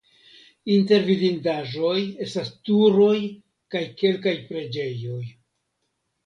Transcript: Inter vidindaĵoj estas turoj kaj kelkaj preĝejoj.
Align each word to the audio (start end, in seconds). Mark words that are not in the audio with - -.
Inter 0.75 1.03
vidindaĵoj 1.09 1.97
estas 2.27 2.49
turoj 2.71 3.19
kaj 3.77 3.83
kelkaj 4.01 4.35
preĝejoj. 4.49 5.21